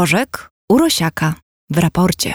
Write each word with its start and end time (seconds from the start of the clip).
Mrożek 0.00 0.50
Urosiaka 0.68 1.34
w 1.70 1.78
raporcie. 1.78 2.34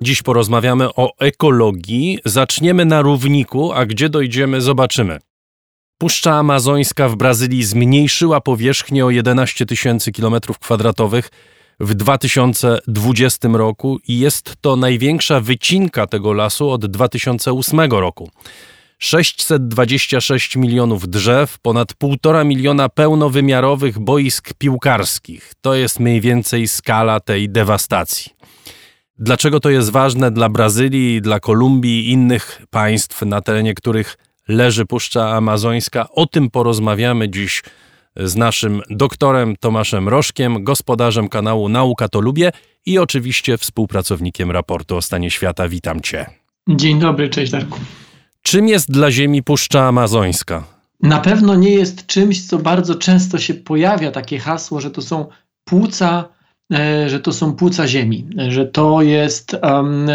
Dziś 0.00 0.22
porozmawiamy 0.22 0.88
o 0.94 1.12
ekologii. 1.18 2.18
Zaczniemy 2.24 2.84
na 2.84 3.02
równiku, 3.02 3.72
a 3.72 3.86
gdzie 3.86 4.08
dojdziemy, 4.08 4.60
zobaczymy. 4.60 5.18
Puszcza 5.98 6.34
Amazońska 6.34 7.08
w 7.08 7.16
Brazylii 7.16 7.64
zmniejszyła 7.64 8.40
powierzchnię 8.40 9.06
o 9.06 9.10
11 9.10 9.66
tysięcy 9.66 10.12
kilometrów 10.12 10.58
kwadratowych 10.58 11.30
w 11.80 11.94
2020 11.94 13.48
roku 13.52 14.00
i 14.08 14.18
jest 14.18 14.54
to 14.60 14.76
największa 14.76 15.40
wycinka 15.40 16.06
tego 16.06 16.32
lasu 16.32 16.70
od 16.70 16.86
2008 16.86 17.80
roku. 17.80 18.30
626 19.02 20.56
milionów 20.56 21.08
drzew, 21.08 21.58
ponad 21.58 21.92
1,5 21.92 22.46
miliona 22.46 22.88
pełnowymiarowych 22.88 23.98
boisk 23.98 24.54
piłkarskich. 24.54 25.52
To 25.60 25.74
jest 25.74 26.00
mniej 26.00 26.20
więcej 26.20 26.68
skala 26.68 27.20
tej 27.20 27.50
dewastacji. 27.50 28.32
Dlaczego 29.18 29.60
to 29.60 29.70
jest 29.70 29.90
ważne 29.90 30.30
dla 30.30 30.48
Brazylii, 30.48 31.22
dla 31.22 31.40
Kolumbii 31.40 32.08
i 32.08 32.10
innych 32.10 32.62
państw, 32.70 33.22
na 33.22 33.40
terenie 33.40 33.74
których 33.74 34.18
leży 34.48 34.86
Puszcza 34.86 35.30
Amazońska? 35.30 36.06
O 36.10 36.26
tym 36.26 36.50
porozmawiamy 36.50 37.28
dziś 37.28 37.62
z 38.16 38.36
naszym 38.36 38.82
doktorem 38.90 39.56
Tomaszem 39.56 40.08
Rożkiem, 40.08 40.64
gospodarzem 40.64 41.28
kanału 41.28 41.68
Nauka 41.68 42.08
to 42.08 42.20
Lubię 42.20 42.52
i 42.86 42.98
oczywiście 42.98 43.58
współpracownikiem 43.58 44.50
raportu 44.50 44.96
o 44.96 45.02
stanie 45.02 45.30
świata. 45.30 45.68
Witam 45.68 46.00
Cię. 46.00 46.26
Dzień 46.68 46.98
dobry, 46.98 47.28
cześć 47.28 47.52
Darku. 47.52 47.78
Czym 48.42 48.68
jest 48.68 48.90
dla 48.90 49.10
Ziemi 49.10 49.42
Puszcza 49.42 49.84
Amazońska? 49.88 50.64
Na 51.02 51.20
pewno 51.20 51.54
nie 51.54 51.70
jest 51.70 52.06
czymś, 52.06 52.46
co 52.46 52.58
bardzo 52.58 52.94
często 52.94 53.38
się 53.38 53.54
pojawia, 53.54 54.10
takie 54.10 54.38
hasło, 54.38 54.80
że 54.80 54.90
to 54.90 55.02
są 55.02 55.26
płuca, 55.64 56.28
e, 56.72 57.08
że 57.08 57.20
to 57.20 57.32
są 57.32 57.52
płuca 57.52 57.88
Ziemi, 57.88 58.26
że 58.48 58.66
to 58.66 59.02
jest 59.02 59.56
um, 59.62 60.06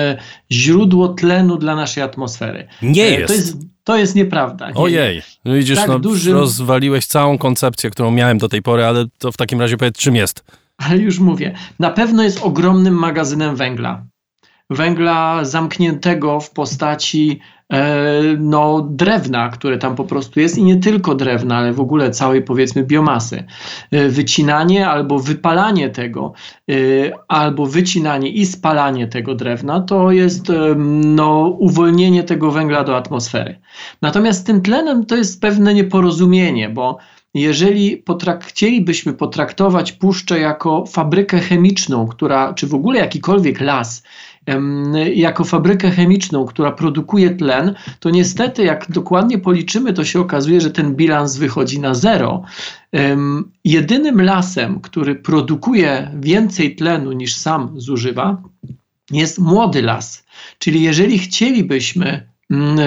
źródło 0.51 1.07
tlenu 1.07 1.57
dla 1.57 1.75
naszej 1.75 2.03
atmosfery. 2.03 2.67
Nie 2.81 3.05
e, 3.05 3.11
jest. 3.11 3.27
To 3.27 3.33
jest, 3.33 3.57
to 3.83 3.97
jest 3.97 4.15
nieprawda. 4.15 4.69
Nie. 4.69 4.75
Ojej, 4.75 5.21
no 5.45 5.53
widzisz, 5.53 5.77
tak 5.77 5.87
no, 5.87 5.99
dużym... 5.99 6.33
rozwaliłeś 6.33 7.05
całą 7.05 7.37
koncepcję, 7.37 7.89
którą 7.89 8.11
miałem 8.11 8.37
do 8.37 8.49
tej 8.49 8.61
pory, 8.61 8.85
ale 8.85 9.05
to 9.17 9.31
w 9.31 9.37
takim 9.37 9.61
razie 9.61 9.77
powiedz, 9.77 9.97
czym 9.97 10.15
jest? 10.15 10.43
Ale 10.77 10.97
już 10.97 11.19
mówię, 11.19 11.55
na 11.79 11.89
pewno 11.89 12.23
jest 12.23 12.39
ogromnym 12.43 12.93
magazynem 12.93 13.55
węgla. 13.55 14.05
Węgla 14.69 15.45
zamkniętego 15.45 16.39
w 16.39 16.51
postaci 16.51 17.39
E, 17.73 18.21
no, 18.39 18.87
drewna, 18.91 19.49
które 19.49 19.77
tam 19.77 19.95
po 19.95 20.03
prostu 20.03 20.39
jest 20.39 20.57
i 20.57 20.63
nie 20.63 20.75
tylko 20.75 21.15
drewna, 21.15 21.57
ale 21.57 21.73
w 21.73 21.79
ogóle 21.79 22.11
całej 22.11 22.41
powiedzmy 22.41 22.83
biomasy. 22.83 23.43
E, 23.91 24.09
wycinanie 24.09 24.89
albo 24.89 25.19
wypalanie 25.19 25.89
tego, 25.89 26.33
e, 26.69 26.73
albo 27.27 27.65
wycinanie 27.65 28.29
i 28.29 28.45
spalanie 28.45 29.07
tego 29.07 29.35
drewna 29.35 29.81
to 29.81 30.11
jest 30.11 30.51
no, 31.03 31.55
uwolnienie 31.59 32.23
tego 32.23 32.51
węgla 32.51 32.83
do 32.83 32.97
atmosfery. 32.97 33.59
Natomiast 34.01 34.45
tym 34.45 34.61
tlenem 34.61 35.05
to 35.05 35.15
jest 35.15 35.41
pewne 35.41 35.73
nieporozumienie, 35.73 36.69
bo 36.69 36.97
jeżeli 37.33 37.97
potrak 37.97 38.45
chcielibyśmy 38.45 39.13
potraktować 39.13 39.91
puszczę 39.91 40.39
jako 40.39 40.85
fabrykę 40.85 41.39
chemiczną, 41.39 42.07
która, 42.07 42.53
czy 42.53 42.67
w 42.67 42.73
ogóle 42.73 42.99
jakikolwiek 42.99 43.61
las, 43.61 44.03
jako 45.15 45.43
fabrykę 45.43 45.91
chemiczną, 45.91 46.45
która 46.45 46.71
produkuje 46.71 47.29
tlen, 47.29 47.75
to 47.99 48.09
niestety, 48.09 48.63
jak 48.63 48.91
dokładnie 48.91 49.37
policzymy, 49.37 49.93
to 49.93 50.03
się 50.03 50.19
okazuje, 50.19 50.61
że 50.61 50.71
ten 50.71 50.95
bilans 50.95 51.37
wychodzi 51.37 51.79
na 51.79 51.93
zero. 51.93 52.43
Jedynym 53.65 54.21
lasem, 54.21 54.79
który 54.79 55.15
produkuje 55.15 56.11
więcej 56.19 56.75
tlenu 56.75 57.11
niż 57.11 57.35
sam 57.35 57.73
zużywa, 57.75 58.41
jest 59.11 59.39
młody 59.39 59.81
las. 59.81 60.25
Czyli 60.59 60.81
jeżeli 60.81 61.19
chcielibyśmy 61.19 62.29
mm, 62.51 62.77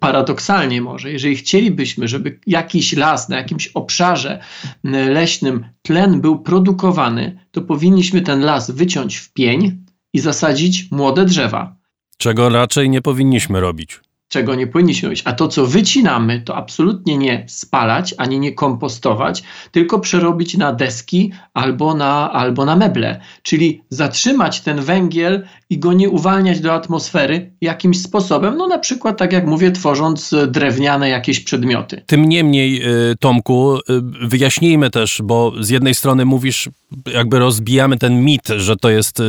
paradoksalnie 0.00 0.82
może, 0.82 1.12
jeżeli 1.12 1.36
chcielibyśmy, 1.36 2.08
żeby 2.08 2.40
jakiś 2.46 2.92
las 2.96 3.28
na 3.28 3.36
jakimś 3.36 3.68
obszarze 3.68 4.40
leśnym 4.84 5.64
tlen 5.82 6.20
był 6.20 6.38
produkowany, 6.38 7.38
to 7.50 7.62
powinniśmy 7.62 8.20
ten 8.20 8.40
las 8.40 8.70
wyciąć 8.70 9.16
w 9.16 9.32
pień, 9.32 9.87
i 10.12 10.20
zasadzić 10.20 10.90
młode 10.90 11.24
drzewa. 11.24 11.76
Czego 12.16 12.48
raczej 12.48 12.90
nie 12.90 13.02
powinniśmy 13.02 13.60
robić 13.60 14.00
czego 14.28 14.54
nie 14.54 14.66
powinniśmy 14.66 15.08
robić. 15.08 15.22
A 15.24 15.32
to, 15.32 15.48
co 15.48 15.66
wycinamy, 15.66 16.40
to 16.40 16.56
absolutnie 16.56 17.18
nie 17.18 17.44
spalać, 17.48 18.14
ani 18.18 18.40
nie 18.40 18.52
kompostować, 18.52 19.42
tylko 19.72 19.98
przerobić 19.98 20.56
na 20.56 20.72
deski 20.72 21.32
albo 21.54 21.94
na, 21.94 22.32
albo 22.32 22.64
na 22.64 22.76
meble. 22.76 23.20
Czyli 23.42 23.82
zatrzymać 23.90 24.60
ten 24.60 24.80
węgiel 24.80 25.46
i 25.70 25.78
go 25.78 25.92
nie 25.92 26.08
uwalniać 26.10 26.60
do 26.60 26.72
atmosfery 26.72 27.50
jakimś 27.60 28.02
sposobem, 28.02 28.56
no 28.56 28.66
na 28.66 28.78
przykład, 28.78 29.18
tak 29.18 29.32
jak 29.32 29.46
mówię, 29.46 29.72
tworząc 29.72 30.34
drewniane 30.48 31.08
jakieś 31.08 31.40
przedmioty. 31.40 32.02
Tym 32.06 32.28
niemniej, 32.28 32.82
y, 33.10 33.16
Tomku, 33.20 33.76
y, 33.76 33.80
wyjaśnijmy 34.22 34.90
też, 34.90 35.20
bo 35.24 35.52
z 35.60 35.68
jednej 35.68 35.94
strony 35.94 36.24
mówisz, 36.24 36.68
jakby 37.14 37.38
rozbijamy 37.38 37.98
ten 37.98 38.24
mit, 38.24 38.48
że 38.56 38.76
to 38.76 38.90
jest 38.90 39.20
y, 39.20 39.24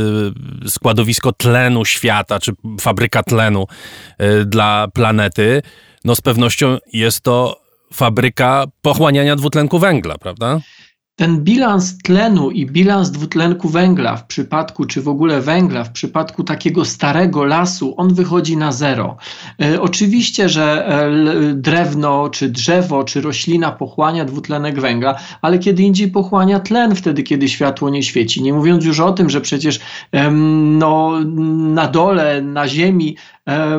składowisko 0.68 1.32
tlenu 1.32 1.86
świata, 1.86 2.40
czy 2.40 2.52
fabryka 2.82 3.24
tlenu 3.24 3.66
dla 4.46 4.88
planety, 4.90 5.62
no 6.06 6.16
z 6.16 6.22
pewnością 6.22 6.78
jest 6.94 7.22
to 7.22 7.62
fabryka 7.94 8.66
pochłaniania 8.82 9.36
dwutlenku 9.36 9.80
węgla, 9.80 10.18
prawda? 10.18 10.60
Ten 11.20 11.44
bilans 11.44 11.98
tlenu 11.98 12.52
i 12.52 12.66
bilans 12.66 13.12
dwutlenku 13.12 13.70
węgla 13.70 14.16
w 14.16 14.26
przypadku, 14.26 14.86
czy 14.86 15.02
w 15.02 15.08
ogóle 15.08 15.42
węgla, 15.42 15.84
w 15.84 15.92
przypadku 15.92 16.44
takiego 16.44 16.86
starego 16.86 17.46
lasu, 17.46 17.94
on 17.98 18.14
wychodzi 18.14 18.58
na 18.58 18.72
zero. 18.72 19.18
E, 19.62 19.82
oczywiście, 19.82 20.50
że 20.50 20.88
e, 20.88 21.54
drewno, 21.54 22.30
czy 22.30 22.50
drzewo, 22.50 23.04
czy 23.04 23.22
roślina 23.22 23.72
pochłania 23.72 24.26
dwutlenek 24.26 24.82
węgla, 24.82 25.16
ale 25.42 25.60
kiedy 25.60 25.84
indziej 25.84 26.08
pochłania 26.12 26.60
tlen 26.60 26.96
wtedy, 26.96 27.24
kiedy 27.24 27.50
światło 27.50 27.90
nie 27.90 28.04
świeci. 28.04 28.44
Nie 28.44 28.54
mówiąc 28.54 28.86
już 28.86 29.00
o 29.00 29.12
tym, 29.12 29.30
że 29.30 29.42
przecież 29.42 29.80
no, 30.62 31.20
na 31.58 31.88
dole, 31.88 32.42
na 32.42 32.68
ziemi 32.68 33.16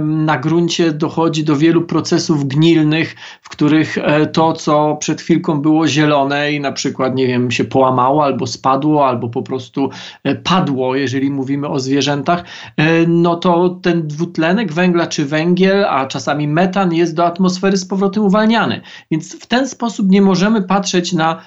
na 0.00 0.38
gruncie 0.38 0.92
dochodzi 0.92 1.44
do 1.44 1.56
wielu 1.56 1.82
procesów 1.82 2.48
gnilnych, 2.48 3.14
w 3.42 3.48
których 3.48 3.98
e, 3.98 4.26
to, 4.26 4.52
co 4.52 4.96
przed 5.00 5.20
chwilką 5.20 5.60
było 5.60 5.88
zielone 5.88 6.52
i 6.52 6.60
na 6.60 6.72
przykład, 6.72 7.14
nie 7.14 7.26
wiem, 7.26 7.50
się 7.50 7.64
połamało 7.64 8.24
albo 8.24 8.46
spadło, 8.46 9.08
albo 9.08 9.28
po 9.28 9.42
prostu 9.42 9.90
e, 10.24 10.34
padło, 10.34 10.96
jeżeli 10.96 11.30
mówimy 11.30 11.68
o 11.68 11.78
zwierzętach, 11.78 12.44
e, 12.76 13.06
no 13.06 13.36
to 13.36 13.68
ten 13.82 14.08
dwutlenek 14.08 14.72
węgla 14.72 15.06
czy 15.06 15.24
węgiel, 15.24 15.84
a 15.84 16.06
czasami 16.06 16.48
metan 16.48 16.94
jest 16.94 17.14
do 17.14 17.26
atmosfery 17.26 17.76
z 17.76 17.86
powrotem 17.86 18.24
uwalniany. 18.24 18.80
Więc 19.10 19.36
w 19.40 19.46
ten 19.46 19.68
sposób 19.68 20.10
nie 20.10 20.22
możemy 20.22 20.62
patrzeć 20.62 21.12
na, 21.12 21.42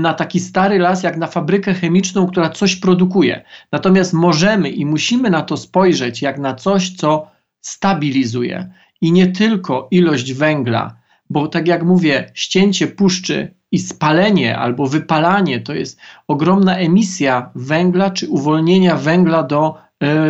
na 0.00 0.14
taki 0.14 0.40
stary 0.40 0.78
las 0.78 1.02
jak 1.02 1.16
na 1.16 1.26
fabrykę 1.26 1.74
chemiczną, 1.74 2.26
która 2.26 2.50
coś 2.50 2.76
produkuje. 2.76 3.44
Natomiast 3.72 4.12
możemy 4.12 4.70
i 4.70 4.86
musimy 4.86 5.30
na 5.30 5.42
to 5.42 5.56
spojrzeć 5.56 6.22
jak 6.22 6.38
na 6.38 6.54
coś, 6.54 6.90
co 6.90 7.32
stabilizuje. 7.62 8.72
I 9.00 9.12
nie 9.12 9.26
tylko 9.26 9.88
ilość 9.90 10.32
węgla, 10.32 10.96
bo 11.30 11.48
tak 11.48 11.68
jak 11.68 11.82
mówię, 11.82 12.30
ścięcie 12.34 12.86
puszczy 12.86 13.54
i 13.70 13.78
spalenie 13.78 14.58
albo 14.58 14.86
wypalanie 14.86 15.60
to 15.60 15.74
jest 15.74 15.98
ogromna 16.28 16.76
emisja 16.76 17.50
węgla 17.54 18.10
czy 18.10 18.28
uwolnienia 18.28 18.96
węgla 18.96 19.42
do, 19.42 19.74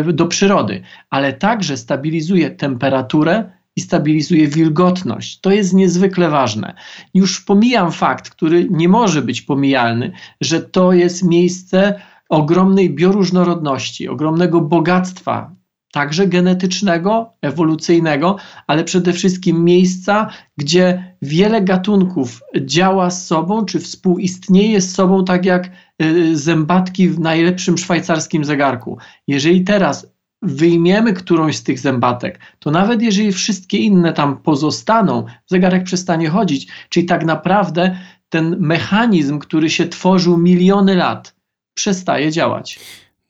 yy, 0.04 0.12
do 0.12 0.26
przyrody, 0.26 0.82
ale 1.10 1.32
także 1.32 1.76
stabilizuje 1.76 2.50
temperaturę 2.50 3.44
i 3.76 3.80
stabilizuje 3.80 4.48
wilgotność. 4.48 5.40
To 5.40 5.50
jest 5.50 5.74
niezwykle 5.74 6.30
ważne. 6.30 6.74
Już 7.14 7.40
pomijam 7.40 7.92
fakt, 7.92 8.30
który 8.30 8.68
nie 8.70 8.88
może 8.88 9.22
być 9.22 9.42
pomijalny, 9.42 10.12
że 10.40 10.60
to 10.60 10.92
jest 10.92 11.24
miejsce 11.24 12.00
ogromnej 12.28 12.94
bioróżnorodności, 12.94 14.08
ogromnego 14.08 14.60
bogactwa 14.60 15.50
także 15.92 16.26
genetycznego, 16.26 17.32
ewolucyjnego, 17.42 18.36
ale 18.66 18.84
przede 18.84 19.12
wszystkim 19.12 19.64
miejsca, 19.64 20.28
gdzie 20.56 21.14
wiele 21.22 21.62
gatunków 21.62 22.40
działa 22.60 23.10
z 23.10 23.26
sobą, 23.26 23.64
czy 23.64 23.80
współistnieje 23.80 24.80
z 24.80 24.94
sobą, 24.94 25.24
tak 25.24 25.44
jak 25.44 25.70
y, 26.02 26.36
zębatki 26.36 27.08
w 27.08 27.20
najlepszym 27.20 27.78
szwajcarskim 27.78 28.44
zegarku. 28.44 28.98
Jeżeli 29.28 29.64
teraz 29.64 30.12
wyjmiemy 30.42 31.12
którąś 31.12 31.56
z 31.56 31.62
tych 31.62 31.78
zębatek, 31.78 32.38
to 32.58 32.70
nawet 32.70 33.02
jeżeli 33.02 33.32
wszystkie 33.32 33.78
inne 33.78 34.12
tam 34.12 34.36
pozostaną, 34.36 35.24
zegarek 35.46 35.84
przestanie 35.84 36.28
chodzić. 36.28 36.68
Czyli 36.88 37.06
tak 37.06 37.24
naprawdę 37.24 37.98
ten 38.28 38.56
mechanizm, 38.60 39.38
który 39.38 39.70
się 39.70 39.88
tworzył 39.88 40.38
miliony 40.38 40.94
lat, 40.94 41.34
przestaje 41.74 42.30
działać. 42.30 42.78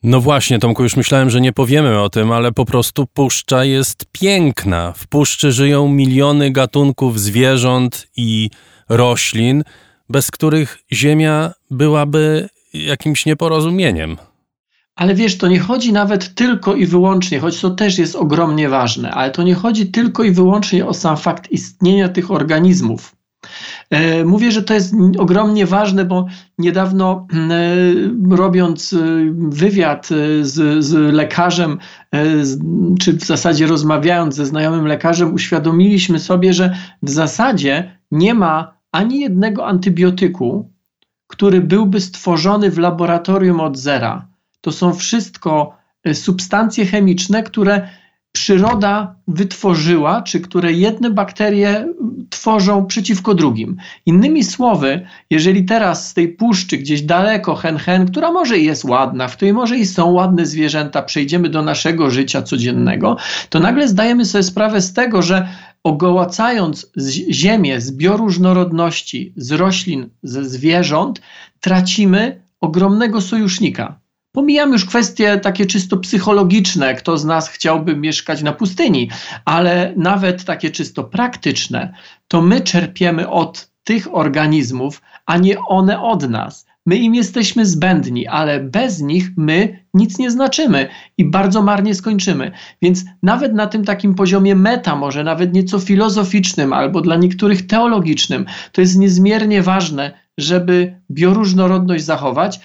No 0.03 0.21
właśnie, 0.21 0.59
Tomku, 0.59 0.83
już 0.83 0.97
myślałem, 0.97 1.31
że 1.31 1.41
nie 1.41 1.53
powiemy 1.53 2.01
o 2.01 2.11
tym, 2.11 2.33
ale 2.33 2.53
po 2.53 2.65
prostu 2.65 3.07
puszcza 3.07 3.65
jest 3.65 4.07
piękna. 4.13 4.93
W 4.93 5.07
puszczy 5.07 5.53
żyją 5.53 5.89
miliony 5.89 6.51
gatunków 6.51 7.21
zwierząt 7.21 8.07
i 8.17 8.51
roślin. 8.89 9.65
bez 10.09 10.31
których 10.31 10.79
Ziemia 10.93 11.53
byłaby 11.71 12.49
jakimś 12.75 13.27
nieporozumieniem. 13.27 14.17
Ale 14.95 15.15
wiesz, 15.15 15.39
to 15.39 15.49
nie 15.49 15.59
chodzi 15.59 15.93
nawet 15.93 16.35
tylko 16.35 16.75
i 16.75 16.87
wyłącznie, 16.87 17.41
choć 17.41 17.61
to 17.61 17.71
też 17.71 17.99
jest 17.99 18.17
ogromnie 18.17 18.69
ważne, 18.69 19.11
ale 19.11 19.31
to 19.31 19.43
nie 19.43 19.55
chodzi 19.55 19.87
tylko 19.87 20.25
i 20.25 20.31
wyłącznie 20.31 20.87
o 20.87 20.95
sam 20.95 21.17
fakt 21.17 21.51
istnienia 21.51 22.09
tych 22.09 22.31
organizmów. 22.31 23.17
E, 23.91 24.25
mówię, 24.25 24.53
że 24.53 24.63
to 24.63 24.75
jest 24.75 24.95
ogromnie 25.19 25.67
ważne, 25.67 26.05
bo 26.05 26.27
niedawno 26.59 27.27
e, 28.31 28.37
robiąc 28.37 28.93
e, 28.93 28.97
wywiad 29.35 30.09
z, 30.43 30.85
z, 30.85 30.93
lekarzem, 31.15 31.79
czy 33.01 33.13
w 33.13 33.25
zasadzie 33.25 33.67
rozmawiając 33.67 34.35
ze 34.35 34.47
znajomym 34.47 34.87
lekarzem, 34.87 35.35
uświadomiliśmy 35.35 36.19
sobie, 36.19 36.53
że 36.53 36.77
w 37.03 37.11
zasadzie 37.11 37.99
nie 38.11 38.35
ma 38.35 38.75
ani 38.93 39.21
jednego 39.21 39.67
antybiotyku, 39.67 40.73
który 41.27 41.61
byłby 41.61 42.01
stworzony 42.01 42.71
w 42.71 42.79
laboratorium 42.79 43.61
od 43.61 43.79
zera. 43.79 44.29
To 44.61 44.73
są 44.73 44.95
wszystko 44.95 45.77
substancje 46.13 46.87
chemiczne, 46.87 47.43
które 47.43 47.89
przyroda 48.33 49.15
wytworzyła, 49.29 50.23
czy 50.23 50.41
które 50.41 50.73
jedne 50.73 51.11
bakterie 51.11 51.89
tworzą 52.31 52.87
przeciwko 52.87 53.35
drugim. 53.35 53.77
Innymi 54.07 54.45
słowy, 54.45 55.07
jeżeli 55.31 55.65
teraz 55.65 56.09
z 56.09 56.15
tej 56.15 56.29
puszczy 56.29 56.79
gdzieś 56.79 57.03
daleko 57.03 57.55
hen 57.55 57.77
hen, 57.77 58.07
która 58.07 58.33
może 58.33 58.59
jest 58.59 58.85
ładna, 58.85 59.29
w 59.29 59.37
której 59.37 59.55
może 59.55 59.79
i 59.79 59.87
są 59.87 60.11
ładne 60.11 60.47
zwierzęta, 60.47 61.03
przejdziemy 61.03 61.49
do 61.49 61.63
naszego 61.63 62.11
życia 62.11 62.43
codziennego, 62.43 63.17
to 63.49 63.61
nagle 63.61 63.89
zdajemy 63.89 64.25
sobie 64.25 64.45
sprawę 64.45 64.81
z 64.81 64.93
tego, 64.93 65.23
że 65.23 65.49
ogołacając 65.85 66.93
ziemię 67.31 67.81
z 67.81 67.93
bioróżnorodności, 67.93 69.33
z 69.37 69.53
roślin, 69.53 70.09
ze 70.23 70.45
zwierząt, 70.45 71.21
tracimy 71.61 72.43
ogromnego 72.61 73.21
sojusznika. 73.21 74.02
Pomijam 74.35 74.73
już 74.73 74.85
kwestie 74.85 75.39
takie 75.39 75.67
czysto 75.67 75.97
psychologiczne, 75.97 76.95
kto 76.95 77.19
z 77.19 77.25
nas 77.25 77.49
chciałby 77.49 77.97
mieszkać 77.97 78.43
na 78.43 78.53
pustyni, 78.53 79.11
ale 79.45 79.95
nawet 79.97 80.45
takie 80.45 80.71
czysto 80.71 81.05
praktyczne, 81.05 81.95
to 82.29 82.43
my 82.43 82.61
czerpiemy 82.61 83.29
od 83.29 83.71
tych 83.85 84.15
organizmów, 84.15 85.03
a 85.27 85.37
nie 85.37 85.61
one 85.61 86.03
od 86.03 86.31
nas. 86.31 86.67
My 86.87 86.97
im 86.97 87.15
jesteśmy 87.15 87.67
zbędni, 87.67 88.27
ale 88.27 88.61
bez 88.61 89.01
nich 89.01 89.31
my 89.37 89.85
nic 89.95 90.19
nie 90.19 90.31
znaczymy 90.31 90.89
i 91.19 91.25
bardzo 91.25 91.63
marnie 91.63 91.95
skończymy. 91.95 92.53
Więc 92.83 93.05
nawet 93.23 93.55
na 93.55 93.67
tym 93.67 93.85
takim 93.85 94.15
poziomie 94.15 94.55
meta, 94.57 94.97
może 94.97 95.25
nawet 95.25 95.55
nieco 95.55 95.79
filozoficznym 95.79 96.73
albo 96.73 97.01
dla 97.01 97.17
niektórych 97.17 97.67
teologicznym, 97.67 98.47
to 98.73 98.81
jest 98.81 98.99
niezmiernie 98.99 99.63
ważne, 99.63 100.13
żeby 100.39 101.01
bioróżnorodność 101.11 102.05
zachować, 102.05 102.61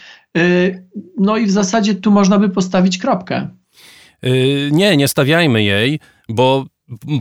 no 1.18 1.38
i 1.38 1.46
w 1.46 1.52
zasadzie 1.52 1.96
tu 1.96 2.12
można 2.12 2.40
by 2.40 2.50
postawić 2.50 2.98
kropkę. 2.98 3.50
Y, 4.26 4.70
nie, 4.72 4.98
nie 4.98 5.08
stawiajmy 5.08 5.64
jej, 5.64 6.00
bo 6.30 6.66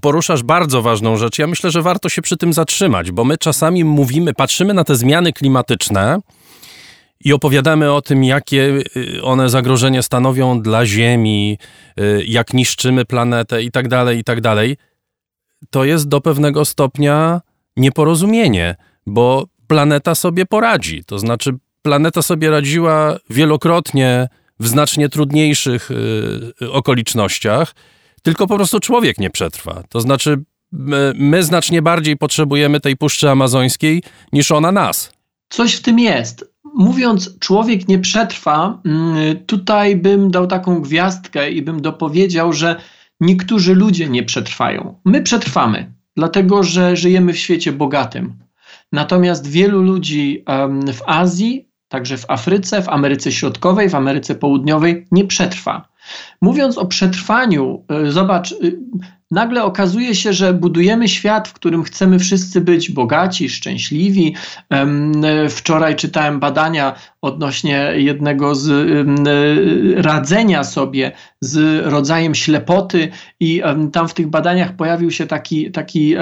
poruszasz 0.02 0.42
bardzo 0.42 0.82
ważną 0.82 1.16
rzecz. 1.16 1.38
Ja 1.38 1.46
myślę, 1.46 1.70
że 1.70 1.82
warto 1.82 2.08
się 2.08 2.22
przy 2.22 2.36
tym 2.36 2.52
zatrzymać, 2.52 3.10
bo 3.10 3.24
my 3.24 3.38
czasami 3.38 3.84
mówimy, 3.84 4.34
patrzymy 4.34 4.74
na 4.74 4.84
te 4.84 4.96
zmiany 4.96 5.32
klimatyczne 5.32 6.18
i 7.24 7.32
opowiadamy 7.32 7.92
o 7.92 8.02
tym, 8.02 8.24
jakie 8.24 8.82
y, 8.96 9.22
one 9.22 9.48
zagrożenie 9.48 10.02
stanowią 10.02 10.62
dla 10.62 10.86
Ziemi, 10.86 11.58
jak 12.26 12.54
niszczymy 12.54 13.04
planetę 13.04 13.62
i 13.62 13.70
tak 13.70 13.88
dalej, 13.88 14.19
i 14.19 14.24
tak 14.24 14.40
dalej. 14.40 14.76
To 15.70 15.84
jest 15.84 16.08
do 16.08 16.20
pewnego 16.20 16.64
stopnia 16.64 17.40
nieporozumienie, 17.76 18.76
bo 19.06 19.46
planeta 19.66 20.14
sobie 20.14 20.46
poradzi. 20.46 21.04
To 21.04 21.19
znaczy, 21.19 21.52
planeta 21.86 22.22
sobie 22.22 22.50
radziła 22.50 23.16
wielokrotnie 23.30 24.28
w 24.60 24.68
znacznie 24.68 25.08
trudniejszych 25.08 25.90
y, 26.60 26.72
okolicznościach, 26.72 27.74
tylko 28.22 28.46
po 28.46 28.56
prostu 28.56 28.80
człowiek 28.80 29.18
nie 29.18 29.30
przetrwa. 29.30 29.82
To 29.88 30.00
znaczy, 30.00 30.44
my, 30.72 31.12
my 31.16 31.42
znacznie 31.42 31.82
bardziej 31.82 32.16
potrzebujemy 32.16 32.80
tej 32.80 32.96
Puszczy 32.96 33.30
Amazońskiej 33.30 34.02
niż 34.32 34.52
ona 34.52 34.72
nas. 34.72 35.12
Coś 35.48 35.74
w 35.74 35.82
tym 35.82 35.98
jest. 35.98 36.52
Mówiąc, 36.74 37.38
człowiek 37.38 37.88
nie 37.88 37.98
przetrwa, 37.98 38.80
mm, 38.84 39.44
tutaj 39.46 39.96
bym 39.96 40.30
dał 40.30 40.46
taką 40.46 40.80
gwiazdkę 40.80 41.50
i 41.50 41.62
bym 41.62 41.82
dopowiedział, 41.82 42.52
że 42.52 42.76
niektórzy 43.20 43.74
ludzie 43.74 44.08
nie 44.08 44.22
przetrwają. 44.22 45.00
My 45.04 45.22
przetrwamy, 45.22 45.92
dlatego 46.16 46.62
że 46.62 46.96
żyjemy 46.96 47.32
w 47.32 47.38
świecie 47.38 47.72
bogatym. 47.72 48.46
Natomiast 48.92 49.46
wielu 49.46 49.82
ludzi 49.82 50.44
w 50.92 51.02
Azji, 51.06 51.65
także 51.88 52.18
w 52.18 52.30
Afryce, 52.30 52.82
w 52.82 52.88
Ameryce 52.88 53.32
Środkowej, 53.32 53.88
w 53.88 53.94
Ameryce 53.94 54.34
Południowej 54.34 55.06
nie 55.12 55.24
przetrwa. 55.24 55.88
Mówiąc 56.40 56.78
o 56.78 56.86
przetrwaniu, 56.86 57.84
y, 58.06 58.12
zobacz, 58.12 58.52
y, 58.52 58.78
nagle 59.30 59.64
okazuje 59.64 60.14
się, 60.14 60.32
że 60.32 60.54
budujemy 60.54 61.08
świat, 61.08 61.48
w 61.48 61.52
którym 61.52 61.82
chcemy 61.82 62.18
wszyscy 62.18 62.60
być 62.60 62.90
bogaci, 62.90 63.48
szczęśliwi. 63.48 64.34
Wczoraj 65.50 65.96
czytałem 65.96 66.40
badania 66.40 66.94
odnośnie 67.20 67.92
jednego 67.94 68.54
z 68.54 68.96
radzenia 69.96 70.64
sobie 70.64 71.12
z 71.40 71.86
rodzajem 71.86 72.34
ślepoty 72.34 73.08
i 73.40 73.62
tam 73.92 74.08
w 74.08 74.14
tych 74.14 74.26
badaniach 74.28 74.76
pojawił 74.76 75.10
się 75.10 75.26
taki, 75.26 75.70
taki 75.70 76.14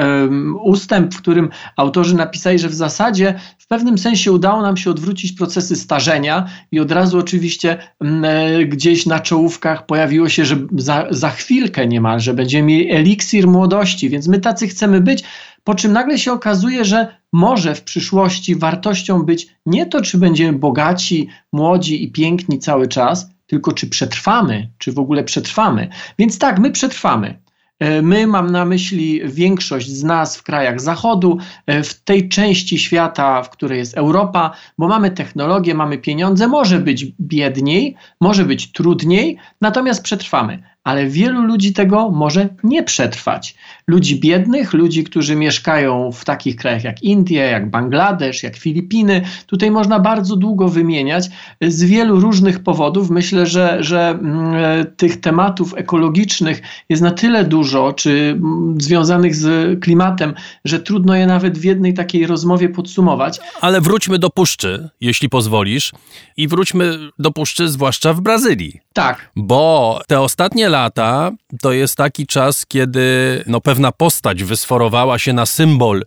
ustęp, 0.62 1.14
w 1.14 1.18
którym 1.18 1.48
autorzy 1.76 2.16
napisali, 2.16 2.58
że 2.58 2.68
w 2.68 2.74
zasadzie 2.74 3.34
w 3.64 3.66
pewnym 3.66 3.98
sensie 3.98 4.32
udało 4.32 4.62
nam 4.62 4.76
się 4.76 4.90
odwrócić 4.90 5.32
procesy 5.32 5.76
starzenia 5.76 6.46
i 6.72 6.80
od 6.80 6.92
razu 6.92 7.18
oczywiście 7.18 7.78
e, 8.00 8.64
gdzieś 8.64 9.06
na 9.06 9.20
czołówkach 9.20 9.86
pojawiło 9.86 10.28
się, 10.28 10.44
że 10.44 10.56
za, 10.76 11.06
za 11.10 11.30
chwilkę 11.30 11.86
niemalże 11.86 12.34
będziemy 12.34 12.68
mieli 12.68 12.92
eliksir 12.92 13.48
młodości, 13.48 14.10
więc 14.10 14.28
my 14.28 14.40
tacy 14.40 14.68
chcemy 14.68 15.00
być, 15.00 15.24
po 15.64 15.74
czym 15.74 15.92
nagle 15.92 16.18
się 16.18 16.32
okazuje, 16.32 16.84
że 16.84 17.16
może 17.32 17.74
w 17.74 17.82
przyszłości 17.82 18.56
wartością 18.56 19.22
być 19.22 19.46
nie 19.66 19.86
to, 19.86 20.00
czy 20.00 20.18
będziemy 20.18 20.58
bogaci, 20.58 21.28
młodzi 21.52 22.04
i 22.04 22.12
piękni 22.12 22.58
cały 22.58 22.88
czas, 22.88 23.30
tylko 23.46 23.72
czy 23.72 23.86
przetrwamy, 23.86 24.70
czy 24.78 24.92
w 24.92 24.98
ogóle 24.98 25.24
przetrwamy. 25.24 25.88
Więc 26.18 26.38
tak, 26.38 26.58
my 26.58 26.70
przetrwamy. 26.70 27.43
E, 27.78 28.02
my, 28.02 28.26
mam 28.26 28.50
na 28.50 28.64
myśli 28.64 29.20
większość 29.24 29.90
z 29.90 30.04
nas 30.04 30.36
w 30.36 30.42
krajach 30.42 30.80
Zachodu, 30.80 31.38
e, 31.66 31.82
w 31.82 32.00
tej 32.00 32.28
części 32.28 32.78
świata, 32.78 33.42
w 33.42 33.50
której 33.50 33.78
jest 33.78 33.96
Europa, 33.96 34.50
bo 34.78 34.88
mamy 34.88 35.10
technologię, 35.10 35.74
mamy 35.74 35.98
pieniądze, 35.98 36.48
może 36.48 36.78
być 36.78 37.06
biedniej, 37.20 37.96
może 38.20 38.44
być 38.44 38.72
trudniej, 38.72 39.38
natomiast 39.60 40.02
przetrwamy 40.02 40.73
ale 40.84 41.06
wielu 41.06 41.42
ludzi 41.42 41.72
tego 41.72 42.10
może 42.10 42.48
nie 42.64 42.82
przetrwać. 42.82 43.54
Ludzi 43.86 44.20
biednych, 44.20 44.72
ludzi, 44.72 45.04
którzy 45.04 45.36
mieszkają 45.36 46.12
w 46.12 46.24
takich 46.24 46.56
krajach 46.56 46.84
jak 46.84 47.02
Indie, 47.02 47.40
jak 47.40 47.70
Bangladesz, 47.70 48.42
jak 48.42 48.56
Filipiny. 48.56 49.22
Tutaj 49.46 49.70
można 49.70 50.00
bardzo 50.00 50.36
długo 50.36 50.68
wymieniać 50.68 51.30
z 51.60 51.84
wielu 51.84 52.20
różnych 52.20 52.62
powodów. 52.62 53.10
Myślę, 53.10 53.46
że, 53.46 53.76
że 53.80 54.08
mm, 54.08 54.54
e, 54.54 54.84
tych 54.84 55.20
tematów 55.20 55.74
ekologicznych 55.76 56.62
jest 56.88 57.02
na 57.02 57.10
tyle 57.10 57.44
dużo, 57.44 57.92
czy 57.92 58.10
mm, 58.10 58.80
związanych 58.80 59.36
z 59.36 59.80
klimatem, 59.80 60.34
że 60.64 60.80
trudno 60.80 61.14
je 61.14 61.26
nawet 61.26 61.58
w 61.58 61.64
jednej 61.64 61.94
takiej 61.94 62.26
rozmowie 62.26 62.68
podsumować. 62.68 63.40
Ale 63.60 63.80
wróćmy 63.80 64.18
do 64.18 64.30
puszczy, 64.30 64.88
jeśli 65.00 65.28
pozwolisz, 65.28 65.92
i 66.36 66.48
wróćmy 66.48 66.98
do 67.18 67.30
puszczy, 67.30 67.68
zwłaszcza 67.68 68.12
w 68.12 68.20
Brazylii. 68.20 68.80
Tak. 68.92 69.30
Bo 69.36 70.00
te 70.06 70.20
ostatnie 70.20 70.68
lata 70.74 71.32
to 71.60 71.72
jest 71.72 71.96
taki 71.96 72.26
czas, 72.26 72.66
kiedy 72.66 73.06
no, 73.46 73.60
pewna 73.60 73.92
postać 73.92 74.44
wysforowała 74.44 75.18
się 75.18 75.32
na 75.32 75.46
symbol 75.46 76.04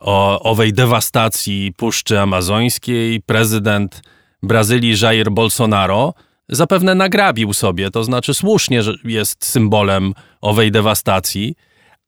o, 0.00 0.40
owej 0.40 0.72
dewastacji 0.72 1.72
Puszczy 1.76 2.20
Amazońskiej. 2.20 3.20
Prezydent 3.20 4.02
Brazylii 4.42 4.94
Jair 5.02 5.30
Bolsonaro 5.30 6.14
zapewne 6.48 6.94
nagrabił 6.94 7.52
sobie, 7.52 7.90
to 7.90 8.04
znaczy 8.04 8.34
słusznie 8.34 8.80
jest 9.04 9.46
symbolem 9.46 10.14
owej 10.40 10.70
dewastacji, 10.70 11.54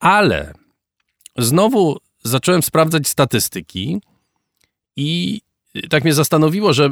ale 0.01 0.53
znowu 1.39 1.97
zacząłem 2.25 2.63
sprawdzać 2.63 3.09
statystyki 3.09 4.01
i 4.97 5.41
tak 5.91 6.05
mnie 6.05 6.15
zastanowiło, 6.15 6.73
że 6.73 6.91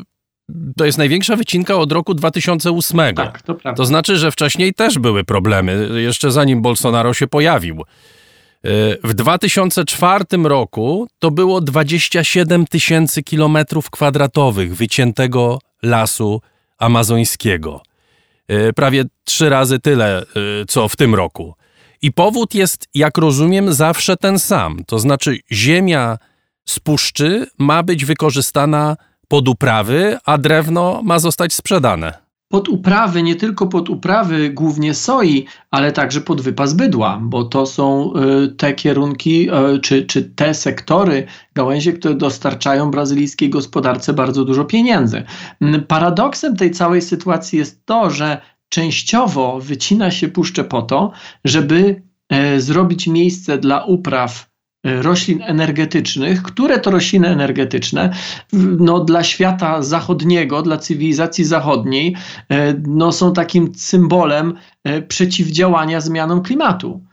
to 0.76 0.84
jest 0.84 0.98
największa 0.98 1.36
wycinka 1.36 1.76
od 1.76 1.92
roku 1.92 2.14
2008. 2.14 3.14
Tak, 3.14 3.42
to 3.42 3.54
prawda. 3.54 3.76
To 3.76 3.84
znaczy, 3.84 4.16
że 4.16 4.30
wcześniej 4.30 4.74
też 4.74 4.98
były 4.98 5.24
problemy, 5.24 5.88
jeszcze 6.00 6.30
zanim 6.30 6.62
Bolsonaro 6.62 7.14
się 7.14 7.26
pojawił. 7.26 7.80
E, 7.80 7.84
w 9.04 9.14
2004 9.14 10.24
roku 10.44 11.08
to 11.18 11.30
było 11.30 11.60
27 11.60 12.66
tysięcy 12.66 13.22
kilometrów 13.22 13.90
kwadratowych 13.90 14.76
wyciętego 14.76 15.58
lasu 15.82 16.40
amazońskiego. 16.78 17.82
E, 18.48 18.72
prawie 18.72 19.04
trzy 19.24 19.48
razy 19.48 19.78
tyle, 19.78 20.20
e, 20.20 20.24
co 20.68 20.88
w 20.88 20.96
tym 20.96 21.14
roku. 21.14 21.54
I 22.02 22.12
powód 22.12 22.54
jest, 22.54 22.88
jak 22.94 23.18
rozumiem, 23.18 23.72
zawsze 23.72 24.16
ten 24.16 24.38
sam. 24.38 24.84
To 24.86 24.98
znaczy, 24.98 25.38
ziemia 25.52 26.18
z 26.64 26.80
puszczy 26.80 27.46
ma 27.58 27.82
być 27.82 28.04
wykorzystana 28.04 28.96
pod 29.32 29.48
uprawy, 29.48 30.18
a 30.24 30.38
drewno 30.38 31.00
ma 31.04 31.18
zostać 31.18 31.52
sprzedane 31.52 32.22
pod 32.48 32.68
uprawy, 32.68 33.22
nie 33.22 33.36
tylko 33.36 33.66
pod 33.66 33.90
uprawy 33.90 34.50
głównie 34.50 34.94
soi, 34.94 35.46
ale 35.70 35.92
także 35.92 36.20
pod 36.20 36.40
wypas 36.40 36.74
bydła, 36.74 37.20
bo 37.22 37.44
to 37.44 37.66
są 37.66 38.12
y, 38.44 38.48
te 38.48 38.74
kierunki 38.74 39.50
y, 39.50 39.78
czy, 39.80 40.06
czy 40.06 40.22
te 40.22 40.54
sektory, 40.54 41.26
gałęzie, 41.54 41.92
które 41.92 42.14
dostarczają 42.14 42.90
brazylijskiej 42.90 43.50
gospodarce 43.50 44.12
bardzo 44.12 44.44
dużo 44.44 44.64
pieniędzy. 44.64 45.22
Mm, 45.60 45.84
paradoksem 45.84 46.56
tej 46.56 46.70
całej 46.70 47.02
sytuacji 47.02 47.58
jest 47.58 47.86
to, 47.86 48.10
że 48.10 48.40
częściowo 48.68 49.60
wycina 49.60 50.10
się 50.10 50.28
puszczę 50.28 50.64
po 50.64 50.82
to, 50.82 51.12
żeby 51.44 52.02
e, 52.28 52.60
zrobić 52.60 53.06
miejsce 53.06 53.58
dla 53.58 53.84
upraw 53.84 54.51
roślin 54.84 55.42
energetycznych, 55.42 56.42
które 56.42 56.78
to 56.78 56.90
rośliny 56.90 57.28
energetyczne 57.28 58.12
no, 58.78 59.00
dla 59.00 59.24
świata 59.24 59.82
zachodniego, 59.82 60.62
dla 60.62 60.76
cywilizacji 60.76 61.44
zachodniej 61.44 62.16
e, 62.48 62.74
no, 62.86 63.12
są 63.12 63.32
takim 63.32 63.74
symbolem 63.74 64.54
e, 64.84 65.02
przeciwdziałania 65.02 66.00
zmianom 66.00 66.42
klimatu. 66.42 67.04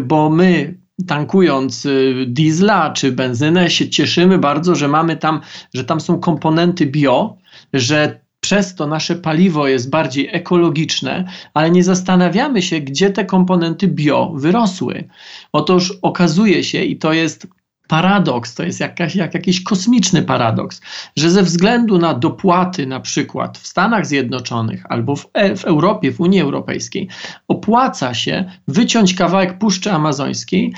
Bo 0.00 0.30
my 0.30 0.78
tankując 1.06 1.86
diesla 2.26 2.90
czy 2.90 3.12
benzynę 3.12 3.70
się 3.70 3.88
cieszymy 3.88 4.38
bardzo, 4.38 4.74
że 4.74 4.88
mamy 4.88 5.16
tam, 5.16 5.40
że 5.74 5.84
tam 5.84 6.00
są 6.00 6.20
komponenty 6.20 6.86
bio, 6.86 7.36
że 7.72 8.20
przez 8.40 8.74
to 8.74 8.86
nasze 8.86 9.16
paliwo 9.16 9.68
jest 9.68 9.90
bardziej 9.90 10.28
ekologiczne, 10.32 11.24
ale 11.54 11.70
nie 11.70 11.84
zastanawiamy 11.84 12.62
się, 12.62 12.80
gdzie 12.80 13.10
te 13.10 13.24
komponenty 13.24 13.88
bio 13.88 14.32
wyrosły. 14.34 15.08
Otóż 15.52 15.98
okazuje 16.02 16.64
się, 16.64 16.84
i 16.84 16.96
to 16.96 17.12
jest 17.12 17.46
paradoks, 17.90 18.54
to 18.54 18.62
jest 18.62 18.80
jakaś, 18.80 19.14
jak 19.14 19.34
jakiś 19.34 19.62
kosmiczny 19.62 20.22
paradoks, 20.22 20.80
że 21.16 21.30
ze 21.30 21.42
względu 21.42 21.98
na 21.98 22.14
dopłaty 22.14 22.86
na 22.86 23.00
przykład 23.00 23.58
w 23.58 23.66
Stanach 23.66 24.06
Zjednoczonych 24.06 24.84
albo 24.88 25.16
w, 25.16 25.30
e, 25.32 25.56
w 25.56 25.64
Europie, 25.64 26.12
w 26.12 26.20
Unii 26.20 26.40
Europejskiej, 26.40 27.08
opłaca 27.48 28.14
się 28.14 28.44
wyciąć 28.68 29.14
kawałek 29.14 29.58
Puszczy 29.58 29.92
Amazońskiej 29.92 30.74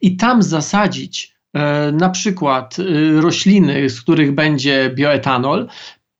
i 0.00 0.16
tam 0.16 0.42
zasadzić 0.42 1.34
e, 1.54 1.92
na 1.92 2.10
przykład 2.10 2.76
e, 2.78 3.20
rośliny, 3.20 3.90
z 3.90 4.00
których 4.00 4.34
będzie 4.34 4.90
bioetanol, 4.94 5.68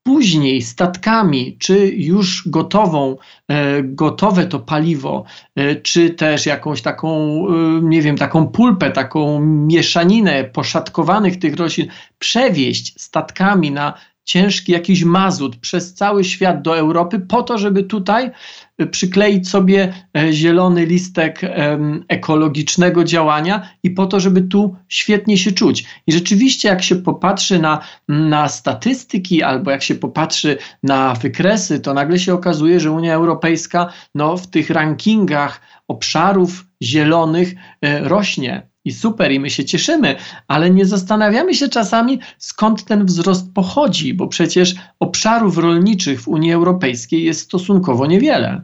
później 0.09 0.63
statkami, 0.63 1.57
czy 1.59 1.89
już 1.89 2.49
gotową, 2.49 3.17
e, 3.49 3.83
gotowe 3.83 4.47
to 4.47 4.59
paliwo, 4.59 5.25
e, 5.57 5.77
czy 5.77 6.11
też 6.11 6.47
jakąś 6.47 6.83
taką, 6.83 7.09
e, 7.49 7.81
nie 7.83 8.03
wiem, 8.03 8.17
taką 8.17 8.47
pulpę, 8.47 8.91
taką 8.91 9.41
mieszaninę 9.41 10.45
poszatkowanych 10.45 11.39
tych 11.39 11.57
roślin, 11.57 11.89
przewieźć 12.19 13.01
statkami 13.01 13.71
na 13.71 13.95
ciężki 14.29 14.73
jakiś 14.73 15.05
mazut 15.05 15.57
przez 15.57 15.95
cały 15.95 16.25
świat 16.25 16.63
do 16.63 16.79
Europy, 16.79 17.21
po 17.21 17.43
to, 17.43 17.59
żeby 17.59 17.83
tutaj 17.83 18.31
e, 18.79 18.87
przykleić 18.87 19.49
sobie 19.49 19.93
e, 20.17 20.33
zielony 20.33 20.87
listek 20.87 21.41
ekologicznego 22.09 23.05
działania 23.05 23.69
i 23.83 23.91
po 23.91 24.07
to, 24.07 24.21
żeby 24.21 24.43
tu 24.43 24.77
świetnie 24.89 25.39
się 25.39 25.53
czuć. 25.53 25.85
I 26.07 26.13
rzeczywiście, 26.13 26.69
jak 26.69 26.83
się 26.83 26.97
popatrzy 26.97 27.59
na, 27.59 27.81
na 28.09 28.49
statystyki 28.49 29.43
albo 29.43 29.71
jak 29.71 29.83
się 29.83 29.95
popatrzy 29.95 30.59
na 30.83 31.15
wykresy, 31.15 31.81
to 31.81 31.95
nagle 31.95 32.19
się 32.19 32.35
okazuje, 32.35 32.81
że 32.81 32.93
Unia 32.93 33.15
Europejska 33.15 33.93
no, 34.15 34.37
w 34.37 34.47
tych 34.47 34.71
rankingach 34.71 35.61
obszarów 35.89 36.67
zielonych 36.83 37.55
e, 37.83 38.09
rośnie 38.09 38.69
i 38.89 38.93
super, 38.93 39.33
i 39.33 39.41
my 39.41 39.51
się 39.51 39.65
cieszymy, 39.65 40.17
ale 40.49 40.71
nie 40.71 40.87
zastanawiamy 40.87 41.55
się 41.55 41.69
czasami, 41.69 42.19
skąd 42.39 42.85
ten 42.85 43.07
wzrost 43.07 43.53
pochodzi, 43.55 44.15
bo 44.15 44.29
przecież 44.29 44.75
obszarów 45.01 45.59
rolniczych 45.59 46.21
w 46.21 46.29
Unii 46.29 46.53
Europejskiej 46.53 47.25
jest 47.25 47.41
stosunkowo 47.41 48.07
niewiele. 48.07 48.63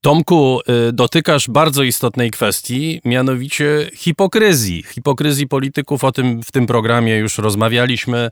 Tomku, 0.00 0.60
y, 0.88 0.92
dotykasz 0.92 1.48
bardzo 1.48 1.82
istotnej 1.82 2.30
kwestii, 2.30 3.00
mianowicie 3.04 3.90
hipokryzji. 3.94 4.82
Hipokryzji 4.82 5.48
polityków, 5.48 6.04
o 6.04 6.12
tym 6.12 6.42
w 6.42 6.52
tym 6.52 6.66
programie 6.66 7.16
już 7.16 7.38
rozmawialiśmy, 7.38 8.30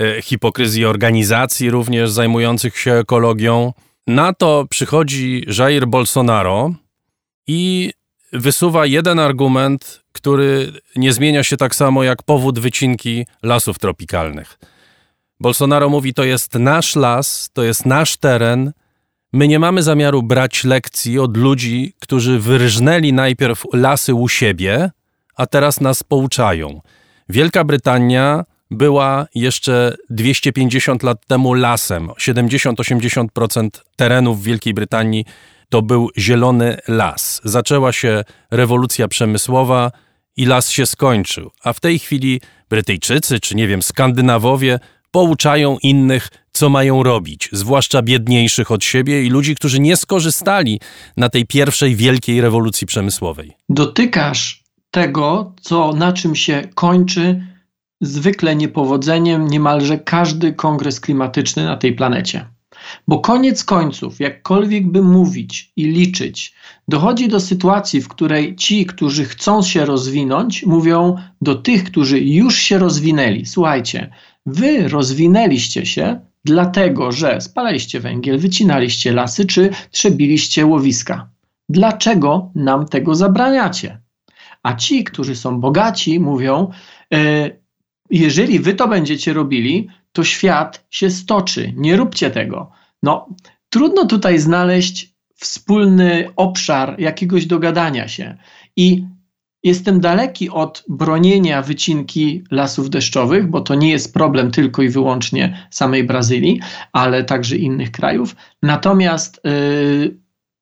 y, 0.00 0.22
hipokryzji 0.22 0.84
organizacji 0.84 1.70
również 1.70 2.10
zajmujących 2.10 2.78
się 2.78 2.92
ekologią. 2.92 3.72
Na 4.06 4.32
to 4.32 4.66
przychodzi 4.70 5.44
Jair 5.58 5.86
Bolsonaro 5.86 6.72
i 7.46 7.92
wysuwa 8.32 8.86
jeden 8.86 9.18
argument, 9.18 10.02
który 10.12 10.72
nie 10.96 11.12
zmienia 11.12 11.42
się 11.44 11.56
tak 11.56 11.74
samo 11.74 12.02
jak 12.02 12.22
powód 12.22 12.58
wycinki 12.58 13.26
lasów 13.42 13.78
tropikalnych. 13.78 14.58
Bolsonaro 15.40 15.88
mówi: 15.88 16.14
To 16.14 16.24
jest 16.24 16.54
nasz 16.54 16.96
las, 16.96 17.50
to 17.52 17.62
jest 17.62 17.86
nasz 17.86 18.16
teren. 18.16 18.72
My 19.32 19.48
nie 19.48 19.58
mamy 19.58 19.82
zamiaru 19.82 20.22
brać 20.22 20.64
lekcji 20.64 21.18
od 21.18 21.36
ludzi, 21.36 21.94
którzy 22.00 22.38
wyrżnęli 22.38 23.12
najpierw 23.12 23.64
lasy 23.72 24.14
u 24.14 24.28
siebie, 24.28 24.90
a 25.36 25.46
teraz 25.46 25.80
nas 25.80 26.02
pouczają. 26.02 26.80
Wielka 27.28 27.64
Brytania 27.64 28.44
była 28.70 29.26
jeszcze 29.34 29.96
250 30.10 31.02
lat 31.02 31.26
temu 31.26 31.54
lasem. 31.54 32.08
70-80% 32.08 33.68
terenów 33.96 34.42
Wielkiej 34.42 34.74
Brytanii 34.74 35.24
to 35.70 35.82
był 35.82 36.10
zielony 36.18 36.76
las. 36.88 37.40
Zaczęła 37.44 37.92
się 37.92 38.24
rewolucja 38.50 39.08
przemysłowa 39.08 39.90
i 40.36 40.46
las 40.46 40.70
się 40.70 40.86
skończył. 40.86 41.50
A 41.64 41.72
w 41.72 41.80
tej 41.80 41.98
chwili 41.98 42.40
Brytyjczycy, 42.70 43.40
czy 43.40 43.56
nie 43.56 43.68
wiem, 43.68 43.82
Skandynawowie 43.82 44.78
pouczają 45.10 45.78
innych, 45.82 46.28
co 46.52 46.68
mają 46.68 47.02
robić, 47.02 47.48
zwłaszcza 47.52 48.02
biedniejszych 48.02 48.70
od 48.70 48.84
siebie 48.84 49.22
i 49.22 49.30
ludzi, 49.30 49.54
którzy 49.54 49.80
nie 49.80 49.96
skorzystali 49.96 50.80
na 51.16 51.28
tej 51.28 51.46
pierwszej 51.46 51.96
wielkiej 51.96 52.40
rewolucji 52.40 52.86
przemysłowej. 52.86 53.52
Dotykasz 53.68 54.64
tego, 54.90 55.52
co 55.62 55.92
na 55.92 56.12
czym 56.12 56.34
się 56.34 56.68
kończy 56.74 57.42
zwykle 58.00 58.56
niepowodzeniem 58.56 59.48
niemalże 59.48 59.98
każdy 59.98 60.52
kongres 60.52 61.00
klimatyczny 61.00 61.64
na 61.64 61.76
tej 61.76 61.92
planecie. 61.92 62.46
Bo 63.08 63.18
koniec 63.18 63.64
końców, 63.64 64.20
jakkolwiek 64.20 64.86
by 64.86 65.02
mówić 65.02 65.72
i 65.76 65.84
liczyć, 65.84 66.54
dochodzi 66.88 67.28
do 67.28 67.40
sytuacji, 67.40 68.00
w 68.00 68.08
której 68.08 68.56
ci, 68.56 68.86
którzy 68.86 69.24
chcą 69.24 69.62
się 69.62 69.84
rozwinąć, 69.84 70.66
mówią 70.66 71.16
do 71.42 71.54
tych, 71.54 71.84
którzy 71.84 72.20
już 72.20 72.58
się 72.58 72.78
rozwinęli: 72.78 73.46
Słuchajcie, 73.46 74.10
wy 74.46 74.88
rozwinęliście 74.88 75.86
się 75.86 76.20
dlatego, 76.44 77.12
że 77.12 77.40
spalaliście 77.40 78.00
węgiel, 78.00 78.38
wycinaliście 78.38 79.12
lasy 79.12 79.46
czy 79.46 79.70
trzebiliście 79.90 80.66
łowiska. 80.66 81.28
Dlaczego 81.68 82.50
nam 82.54 82.86
tego 82.86 83.14
zabraniacie? 83.14 84.00
A 84.62 84.74
ci, 84.74 85.04
którzy 85.04 85.36
są 85.36 85.60
bogaci, 85.60 86.20
mówią: 86.20 86.70
e, 87.14 87.50
Jeżeli 88.10 88.58
wy 88.58 88.74
to 88.74 88.88
będziecie 88.88 89.32
robili, 89.32 89.88
to 90.12 90.24
świat 90.24 90.86
się 90.90 91.10
stoczy. 91.10 91.72
Nie 91.76 91.96
róbcie 91.96 92.30
tego. 92.30 92.70
No, 93.02 93.28
trudno 93.68 94.06
tutaj 94.06 94.38
znaleźć 94.38 95.14
wspólny 95.34 96.28
obszar 96.36 97.00
jakiegoś 97.00 97.46
dogadania 97.46 98.08
się. 98.08 98.36
I 98.76 99.06
jestem 99.62 100.00
daleki 100.00 100.50
od 100.50 100.84
bronienia 100.88 101.62
wycinki 101.62 102.44
lasów 102.50 102.90
deszczowych, 102.90 103.46
bo 103.46 103.60
to 103.60 103.74
nie 103.74 103.90
jest 103.90 104.14
problem 104.14 104.50
tylko 104.50 104.82
i 104.82 104.88
wyłącznie 104.88 105.66
samej 105.70 106.04
Brazylii, 106.04 106.60
ale 106.92 107.24
także 107.24 107.56
innych 107.56 107.90
krajów. 107.90 108.36
Natomiast 108.62 109.40
yy, 109.44 110.18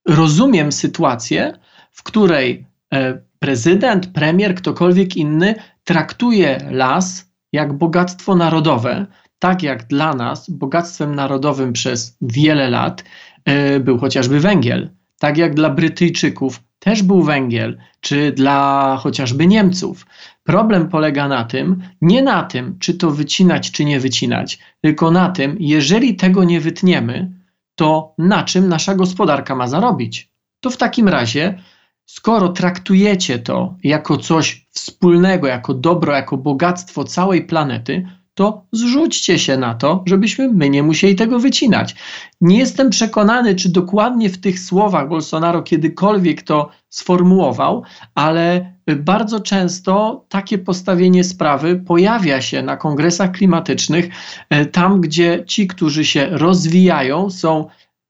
rozumiem 0.09 0.73
sytuację, 0.73 1.59
w 1.93 2.03
której 2.03 2.67
yy, 2.93 3.25
prezydent, 3.39 4.07
premier, 4.07 4.55
ktokolwiek 4.55 5.17
inny 5.17 5.55
traktuje 5.85 6.69
las 6.71 7.31
jak 7.53 7.73
bogactwo 7.73 8.35
narodowe, 8.35 9.07
tak 9.39 9.63
jak 9.63 9.87
dla 9.87 10.15
nas 10.15 10.51
bogactwem 10.51 11.15
narodowym 11.15 11.73
przez 11.73 12.17
wiele 12.21 12.71
lat 12.71 13.05
e, 13.45 13.81
był 13.81 13.99
chociażby 13.99 14.41
węgiel, 14.41 14.91
tak 15.19 15.37
jak 15.37 15.55
dla 15.55 15.71
Brytyjczyków 15.71 16.61
też 16.79 17.03
był 17.03 17.23
węgiel, 17.23 17.79
czy 18.01 18.33
dla 18.33 18.97
chociażby 19.01 19.47
Niemców. 19.47 20.07
Problem 20.45 20.89
polega 20.89 21.29
na 21.29 21.45
tym, 21.45 21.83
nie 22.01 22.23
na 22.23 22.43
tym, 22.43 22.79
czy 22.79 22.95
to 22.95 23.11
wycinać, 23.11 23.71
czy 23.71 23.85
nie 23.85 24.01
wycinać, 24.01 24.59
tylko 24.81 25.11
na 25.11 25.29
tym, 25.29 25.57
jeżeli 25.61 26.17
tego 26.17 26.45
nie 26.45 26.61
wytniemy, 26.61 27.31
to 27.75 28.15
na 28.19 28.43
czym 28.43 28.69
nasza 28.69 28.95
gospodarka 28.95 29.55
ma 29.55 29.67
zarobić? 29.67 30.31
To 30.61 30.71
w 30.71 30.77
takim 30.77 31.09
razie, 31.09 31.59
skoro 32.05 32.49
traktujecie 32.49 33.39
to 33.39 33.77
jako 33.83 34.17
coś 34.17 34.67
wspólnego, 34.71 35.47
jako 35.47 35.75
dobro, 35.75 36.15
jako 36.15 36.37
bogactwo 36.37 37.05
całej 37.05 37.47
planety, 37.47 38.07
to 38.37 38.67
zrzućcie 38.73 39.39
się 39.39 39.57
na 39.57 39.75
to, 39.75 40.03
żebyśmy 40.07 40.49
my 40.49 40.71
nie 40.71 40.83
musieli 40.83 41.15
tego 41.15 41.39
wycinać. 41.39 41.95
Nie 42.41 42.59
jestem 42.59 42.91
przekonany, 42.91 43.55
czy 43.55 43.69
dokładnie 43.69 44.31
w 44.31 44.39
tych 44.39 44.61
słowach 44.61 45.09
Bolsonaro 45.09 45.63
kiedykolwiek 45.63 46.43
to 46.43 46.71
sformułował, 46.89 47.83
ale 48.15 48.73
bardzo 48.97 49.41
często 49.41 50.25
takie 50.29 50.59
postawienie 50.59 51.25
sprawy 51.25 51.77
pojawia 51.77 52.41
się 52.41 52.63
na 52.63 52.77
kongresach 52.77 53.33
klimatycznych, 53.33 54.09
e, 54.51 54.67
tam 54.67 55.01
gdzie 55.01 55.45
ci, 55.47 55.67
którzy 55.67 56.05
się 56.05 56.27
rozwijają, 56.31 57.31
są 57.31 57.67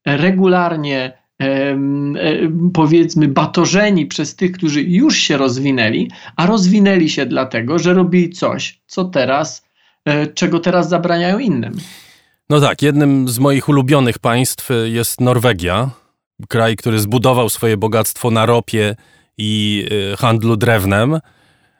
regularnie 0.06 1.12
e, 1.42 1.76
powiedzmy 2.74 3.28
batorzeni 3.28 4.06
przez 4.06 4.36
tych, 4.36 4.52
którzy 4.52 4.82
już 4.82 5.16
się 5.16 5.36
rozwinęli, 5.36 6.10
a 6.36 6.46
rozwinęli 6.46 7.08
się 7.08 7.26
dlatego, 7.26 7.78
że 7.78 7.94
robili 7.94 8.30
coś, 8.30 8.80
co 8.86 9.04
teraz, 9.04 9.65
czego 10.34 10.60
teraz 10.60 10.88
zabraniają 10.88 11.38
innym. 11.38 11.74
No 12.50 12.60
tak, 12.60 12.82
jednym 12.82 13.28
z 13.28 13.38
moich 13.38 13.68
ulubionych 13.68 14.18
państw 14.18 14.68
jest 14.84 15.20
Norwegia, 15.20 15.90
kraj, 16.48 16.76
który 16.76 16.98
zbudował 16.98 17.48
swoje 17.48 17.76
bogactwo 17.76 18.30
na 18.30 18.46
ropie 18.46 18.96
i 19.38 19.84
y, 20.12 20.16
handlu 20.16 20.56
drewnem. 20.56 21.20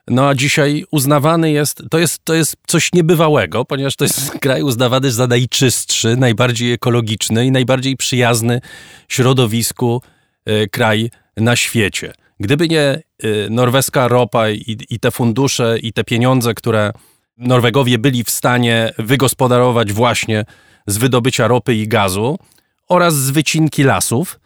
No 0.09 0.29
a 0.29 0.35
dzisiaj 0.35 0.85
uznawany 0.91 1.51
jest, 1.51 1.83
to 1.91 1.99
jest, 1.99 2.25
to 2.25 2.35
jest 2.35 2.57
coś 2.67 2.93
niebywałego, 2.93 3.65
ponieważ 3.65 3.97
to 3.97 4.05
jest 4.05 4.31
kraj 4.43 4.63
uznawany 4.63 5.13
za 5.13 5.27
najczystszy, 5.27 6.17
najbardziej 6.17 6.73
ekologiczny 6.73 7.47
i 7.47 7.51
najbardziej 7.51 7.97
przyjazny 7.97 8.61
środowisku 9.09 10.03
kraj 10.71 11.11
na 11.37 11.57
świecie. 11.57 12.13
Gdyby 12.41 12.69
nie 12.69 13.03
norweska 13.51 14.09
ropa 14.09 14.51
i, 14.51 14.79
i 14.91 15.01
te 15.01 15.11
fundusze 15.11 15.79
i 15.79 15.93
te 15.93 16.05
pieniądze, 16.05 16.55
które 16.55 16.93
Norwegowie 17.37 17.99
byli 17.99 18.25
w 18.25 18.31
stanie 18.31 18.93
wygospodarować 18.99 19.93
właśnie 19.93 20.45
z 20.87 20.99
wydobycia 20.99 21.49
ropy 21.49 21.75
i 21.75 21.89
gazu 21.89 22.39
oraz 22.89 23.15
z 23.15 23.31
wycinki 23.31 23.83
lasów, 23.83 24.41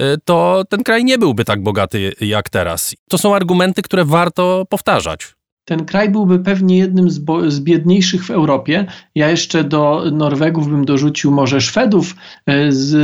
Y, 0.00 0.18
to 0.24 0.64
ten 0.68 0.82
kraj 0.82 1.04
nie 1.04 1.18
byłby 1.18 1.44
tak 1.44 1.62
bogaty 1.62 2.12
jak 2.20 2.50
teraz. 2.50 2.94
To 3.08 3.18
są 3.18 3.34
argumenty, 3.34 3.82
które 3.82 4.04
warto 4.04 4.64
powtarzać. 4.68 5.34
Ten 5.64 5.84
kraj 5.84 6.08
byłby 6.08 6.38
pewnie 6.38 6.78
jednym 6.78 7.10
z, 7.10 7.20
z, 7.48 7.60
biedniejszych 7.60 8.24
w 8.24 8.30
Europie. 8.30 8.86
Ja 9.14 9.30
jeszcze 9.30 9.64
do 9.64 10.04
Norwegów 10.12 10.68
bym 10.68 10.84
dorzucił 10.84 11.30
może 11.30 11.60
Szwedów 11.60 12.14
y, 12.50 12.72
z, 12.72 12.96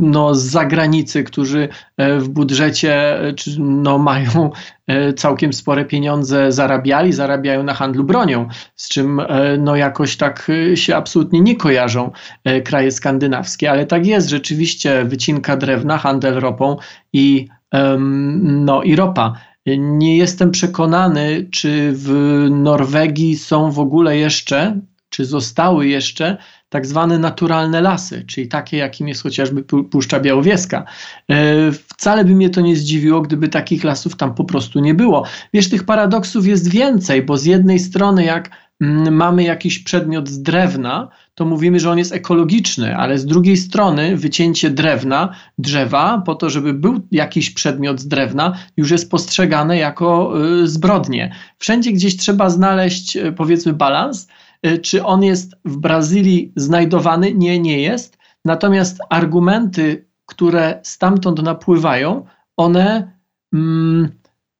no, 0.00 0.34
z 0.34 0.42
zagranicy, 0.42 1.24
którzy 1.24 1.68
y, 2.00 2.20
w 2.20 2.28
budżecie 2.28 3.18
no, 3.58 3.98
mają 3.98 4.50
E, 4.86 5.12
całkiem 5.12 5.52
spore 5.52 5.84
pieniądze 5.84 6.52
zarabiali, 6.52 7.12
zarabiają 7.12 7.62
na 7.62 7.74
handlu 7.74 8.04
bronią, 8.04 8.48
z 8.76 8.88
czym 8.88 9.20
e, 9.20 9.56
no 9.58 9.76
jakoś 9.76 10.16
tak 10.16 10.50
e, 10.72 10.76
się 10.76 10.96
absolutnie 10.96 11.40
nie 11.40 11.56
kojarzą 11.56 12.10
kraje 12.64 12.92
skandynawskie, 12.92 13.70
ale 13.70 13.86
tak 13.86 14.06
jest, 14.06 14.28
rzeczywiście 14.28 15.04
wycinka 15.04 15.56
drewna, 15.56 15.98
handel 15.98 16.34
ropą 16.34 16.76
i, 17.12 17.48
no, 18.42 18.82
i 18.82 18.96
ropa. 18.96 19.32
Nie 19.66 20.16
jestem 20.16 20.50
przekonany, 20.50 21.48
czy 21.50 21.92
w 21.94 22.10
Norwegii 22.50 23.36
są 23.36 23.70
w 23.70 23.78
ogóle 23.78 24.16
jeszcze, 24.16 24.80
czy 25.08 25.24
zostały 25.24 25.86
jeszcze 25.86 26.36
tak 26.68 26.86
zwane 26.86 27.18
naturalne 27.18 27.80
lasy, 27.80 28.24
czyli 28.26 28.48
takie, 28.48 28.76
jakim 28.76 29.08
jest 29.08 29.22
chociażby 29.22 29.62
Puszcza 29.62 30.20
Białowieska. 30.20 30.84
E, 31.30 31.72
wcale 31.72 32.24
by 32.24 32.34
mnie 32.34 32.50
to 32.50 32.60
nie 32.60 32.76
zdziwiło, 32.76 33.20
gdyby 33.20 33.48
takich 33.48 33.84
lasów 33.84 34.16
tam 34.16 34.34
po 34.34 34.44
prostu 34.44 34.80
nie 34.80 34.94
było. 34.94 35.24
Wiesz, 35.54 35.70
tych 35.70 35.84
paradoksów 35.84 36.46
jest 36.46 36.70
więcej, 36.70 37.22
bo 37.22 37.36
z 37.36 37.44
jednej 37.44 37.78
strony, 37.78 38.24
jak 38.24 38.50
mamy 39.10 39.42
jakiś 39.42 39.78
przedmiot 39.78 40.28
z 40.28 40.42
drewna, 40.42 41.08
to 41.34 41.44
mówimy, 41.44 41.80
że 41.80 41.90
on 41.90 41.98
jest 41.98 42.12
ekologiczny, 42.12 42.96
ale 42.96 43.18
z 43.18 43.26
drugiej 43.26 43.56
strony 43.56 44.16
wycięcie 44.16 44.70
drewna, 44.70 45.34
drzewa, 45.58 46.22
po 46.26 46.34
to, 46.34 46.50
żeby 46.50 46.74
był 46.74 47.00
jakiś 47.10 47.50
przedmiot 47.50 48.00
z 48.00 48.08
drewna, 48.08 48.58
już 48.76 48.90
jest 48.90 49.10
postrzegane 49.10 49.76
jako 49.76 50.32
y, 50.62 50.68
zbrodnie. 50.68 51.34
Wszędzie 51.58 51.92
gdzieś 51.92 52.16
trzeba 52.16 52.50
znaleźć, 52.50 53.16
y, 53.16 53.32
powiedzmy, 53.32 53.72
balans, 53.72 54.28
Y, 54.66 54.78
czy 54.78 55.04
on 55.04 55.22
jest 55.22 55.54
w 55.64 55.76
Brazylii 55.76 56.52
znajdowany? 56.56 57.34
Nie, 57.34 57.58
nie 57.58 57.80
jest. 57.80 58.18
Natomiast 58.44 58.98
argumenty, 59.10 60.08
które 60.26 60.80
stamtąd 60.82 61.42
napływają, 61.42 62.24
one, 62.56 63.12
mm, 63.52 64.08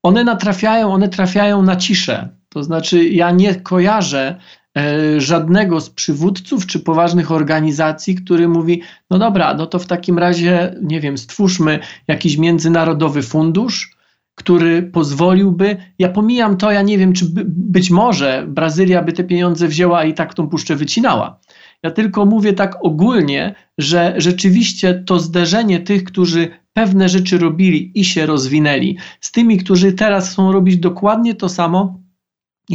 one 0.03 0.25
natrafiają, 0.25 0.93
one 0.93 1.09
trafiają 1.09 1.63
na 1.63 1.77
ciszę. 1.77 2.29
To 2.53 2.65
znaczy, 2.65 3.09
ja 3.09 3.31
nie 3.31 3.55
kojarzę 3.55 4.38
e, 4.79 5.21
żadnego 5.21 5.81
z 5.81 5.91
przywódców 5.91 6.67
czy 6.67 6.81
poważnych 6.81 7.33
organizacji, 7.33 8.15
który 8.15 8.49
mówi: 8.49 8.83
No 9.11 9.19
dobra, 9.19 9.55
no 9.55 9.67
to 9.67 9.79
w 9.79 9.87
takim 9.87 10.19
razie, 10.19 10.75
nie 10.83 11.01
wiem, 11.01 11.19
stwórzmy 11.19 11.79
jakiś 12.09 12.37
międzynarodowy 12.37 13.23
fundusz, 13.23 13.97
który 14.35 14.83
pozwoliłby, 14.83 15.77
ja 15.99 16.09
pomijam 16.09 16.57
to, 16.57 16.71
ja 16.71 16.83
nie 16.83 16.99
wiem, 16.99 17.12
czy 17.12 17.25
by, 17.25 17.45
być 17.47 17.91
może 17.91 18.45
Brazylia 18.49 19.03
by 19.03 19.12
te 19.12 19.25
pieniądze 19.25 19.69
wzięła 19.69 20.05
i 20.05 20.15
tak 20.15 20.35
tą 20.35 20.49
puszczę 20.49 20.77
wycinała. 20.77 21.41
Ja 21.83 21.91
tylko 21.91 22.27
mówię 22.27 22.53
tak 22.53 22.85
ogólnie, 22.85 23.55
że 23.79 24.15
rzeczywiście 24.17 24.95
to 25.07 25.19
zderzenie 25.19 25.81
tych, 25.81 26.05
którzy 26.05 26.49
pewne 26.73 27.09
rzeczy 27.09 27.38
robili 27.38 27.93
i 27.95 28.05
się 28.05 28.27
rozwinęli, 28.27 28.99
z 29.21 29.33
tymi, 29.33 29.59
którzy 29.59 29.93
teraz 29.93 30.31
chcą 30.31 30.53
robić 30.53 30.77
dokładnie 30.77 31.35
to 31.35 31.49
samo, 31.49 32.02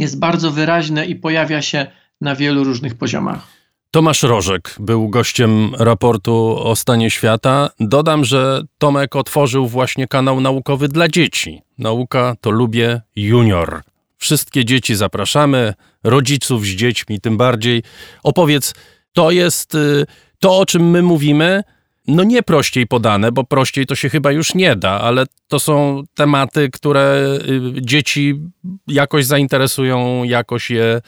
jest 0.00 0.18
bardzo 0.18 0.50
wyraźne 0.50 1.06
i 1.06 1.16
pojawia 1.16 1.62
się 1.62 1.86
na 2.20 2.34
wielu 2.34 2.64
różnych 2.64 2.94
poziomach. 2.94 3.58
Tomasz 3.90 4.22
Rożek 4.22 4.74
był 4.80 5.08
gościem 5.08 5.74
raportu 5.78 6.58
o 6.58 6.76
stanie 6.76 7.10
świata. 7.10 7.70
Dodam, 7.80 8.24
że 8.24 8.62
Tomek 8.78 9.16
otworzył 9.16 9.66
właśnie 9.66 10.06
kanał 10.06 10.40
naukowy 10.40 10.88
dla 10.88 11.08
dzieci. 11.08 11.62
Nauka 11.78 12.36
to 12.40 12.50
lubię 12.50 13.00
junior. 13.16 13.82
Wszystkie 14.16 14.64
dzieci 14.64 14.94
zapraszamy, 14.94 15.74
rodziców 16.04 16.64
z 16.64 16.68
dziećmi 16.68 17.20
tym 17.20 17.36
bardziej. 17.36 17.82
Opowiedz, 18.22 18.74
to 19.12 19.30
jest 19.30 19.74
y, 19.74 20.06
to, 20.38 20.58
o 20.58 20.66
czym 20.66 20.90
my 20.90 21.02
mówimy, 21.02 21.62
no 22.08 22.24
nie 22.24 22.42
prościej 22.42 22.86
podane, 22.86 23.32
bo 23.32 23.44
prościej 23.44 23.86
to 23.86 23.94
się 23.94 24.08
chyba 24.08 24.32
już 24.32 24.54
nie 24.54 24.76
da, 24.76 25.00
ale 25.00 25.26
to 25.48 25.58
są 25.58 26.02
tematy, 26.14 26.70
które 26.72 27.38
y, 27.48 27.82
dzieci 27.82 28.40
jakoś 28.86 29.26
zainteresują, 29.26 30.24
jakoś 30.24 30.70
je 30.70 31.00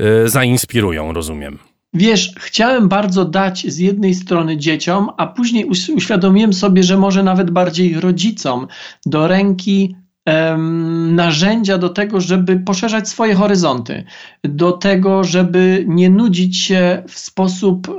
y, 0.00 0.28
zainspirują, 0.28 1.12
rozumiem. 1.12 1.58
Wiesz, 1.94 2.32
chciałem 2.38 2.88
bardzo 2.88 3.24
dać 3.24 3.66
z 3.66 3.78
jednej 3.78 4.14
strony 4.14 4.56
dzieciom, 4.56 5.08
a 5.16 5.26
później 5.26 5.64
uświadomiłem 5.94 6.52
sobie, 6.52 6.82
że 6.82 6.98
może 6.98 7.22
nawet 7.22 7.50
bardziej 7.50 8.00
rodzicom 8.00 8.66
do 9.06 9.28
ręki 9.28 9.96
narzędzia 11.08 11.78
do 11.78 11.88
tego, 11.88 12.20
żeby 12.20 12.60
poszerzać 12.60 13.08
swoje 13.08 13.34
horyzonty, 13.34 14.04
do 14.44 14.72
tego, 14.72 15.24
żeby 15.24 15.84
nie 15.88 16.10
nudzić 16.10 16.58
się 16.58 17.02
w 17.08 17.18
sposób 17.18 17.96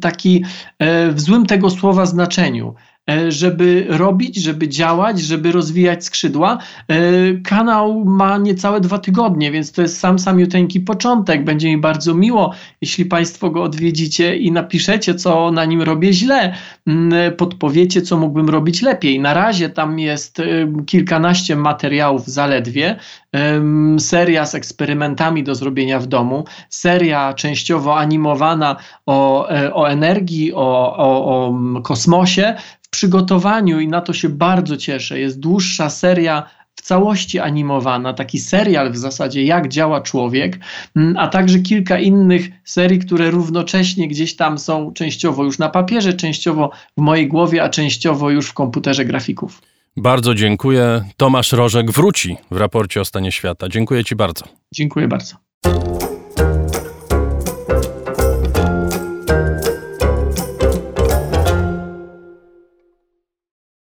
taki 0.00 0.44
um, 0.80 1.14
w 1.14 1.20
złym 1.20 1.46
tego 1.46 1.70
słowa 1.70 2.06
znaczeniu. 2.06 2.74
E, 3.10 3.32
żeby 3.32 3.86
robić, 3.88 4.36
żeby 4.36 4.68
działać, 4.68 5.20
żeby 5.20 5.52
rozwijać 5.52 6.04
skrzydła. 6.04 6.58
E, 6.88 6.96
kanał 7.44 8.04
ma 8.04 8.38
niecałe 8.38 8.80
dwa 8.80 8.98
tygodnie, 8.98 9.50
więc 9.50 9.72
to 9.72 9.82
jest 9.82 9.98
sam 9.98 10.18
samiuteńki 10.18 10.80
początek. 10.80 11.44
Będzie 11.44 11.68
mi 11.68 11.78
bardzo 11.78 12.14
miło, 12.14 12.52
jeśli 12.80 13.04
Państwo 13.04 13.50
go 13.50 13.62
odwiedzicie 13.62 14.36
i 14.36 14.52
napiszecie, 14.52 15.14
co 15.14 15.50
na 15.50 15.64
nim 15.64 15.82
robię 15.82 16.12
źle, 16.12 16.54
podpowiecie, 17.36 18.02
co 18.02 18.16
mógłbym 18.16 18.48
robić 18.48 18.82
lepiej. 18.82 19.20
Na 19.20 19.34
razie 19.34 19.68
tam 19.68 19.98
jest 19.98 20.42
kilkanaście 20.86 21.56
materiałów 21.56 22.26
zaledwie, 22.26 22.96
seria 23.98 24.46
z 24.46 24.54
eksperymentami 24.54 25.44
do 25.44 25.54
zrobienia 25.54 26.00
w 26.00 26.06
domu, 26.06 26.44
seria 26.68 27.34
częściowo 27.34 27.98
animowana 27.98 28.76
o, 29.06 29.48
e, 29.50 29.74
o 29.74 29.90
energii, 29.90 30.54
o, 30.54 30.96
o, 30.96 31.24
o 31.26 31.54
kosmosie, 31.82 32.54
przygotowaniu 32.90 33.80
i 33.80 33.88
na 33.88 34.00
to 34.00 34.12
się 34.12 34.28
bardzo 34.28 34.76
cieszę. 34.76 35.20
Jest 35.20 35.40
dłuższa 35.40 35.90
seria 35.90 36.42
w 36.74 36.82
całości 36.82 37.38
animowana, 37.38 38.12
taki 38.12 38.38
serial 38.38 38.92
w 38.92 38.96
zasadzie, 38.96 39.44
jak 39.44 39.68
działa 39.68 40.00
człowiek, 40.00 40.58
mm, 40.96 41.16
a 41.16 41.28
także 41.28 41.58
kilka 41.58 41.98
innych 41.98 42.48
serii, 42.64 42.98
które 42.98 43.30
równocześnie 43.30 44.08
gdzieś 44.08 44.36
tam 44.36 44.58
są 44.58 44.92
częściowo 44.92 45.44
już 45.44 45.58
na 45.58 45.68
papierze, 45.68 46.14
częściowo 46.14 46.70
w 46.98 47.00
mojej 47.00 47.28
głowie, 47.28 47.62
a 47.62 47.68
częściowo 47.68 48.30
już 48.30 48.48
w 48.48 48.54
komputerze 48.54 49.04
grafików. 49.04 49.62
Bardzo 49.96 50.34
dziękuję. 50.34 51.04
Tomasz 51.16 51.52
Rożek 51.52 51.90
wróci 51.90 52.36
w 52.50 52.56
raporcie 52.56 53.00
o 53.00 53.04
stanie 53.04 53.32
świata. 53.32 53.68
Dziękuję 53.68 54.04
Ci 54.04 54.16
bardzo. 54.16 54.44
Dziękuję 54.74 55.08
bardzo. 55.08 55.45